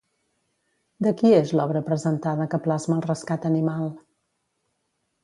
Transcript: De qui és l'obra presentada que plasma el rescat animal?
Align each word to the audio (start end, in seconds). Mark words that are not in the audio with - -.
De 1.07 1.11
qui 1.19 1.33
és 1.39 1.51
l'obra 1.59 1.83
presentada 1.89 2.47
que 2.53 2.61
plasma 2.69 2.97
el 2.97 3.05
rescat 3.09 3.47
animal? 3.51 3.93